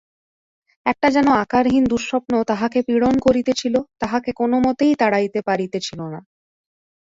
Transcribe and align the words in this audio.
একটা 0.85 1.07
যেন 1.09 1.27
আকারহীন 1.43 1.83
দুঃস্বপ্ন 1.83 2.33
তাহাকে 2.43 2.79
পীড়ন 2.87 3.15
করিতেছিল, 3.19 3.75
তাহাকে 3.99 4.29
কোনোমতেই 4.33 4.93
তাড়াইতে 4.95 5.39
পারিতেছিল 5.41 5.99
না। 6.13 6.19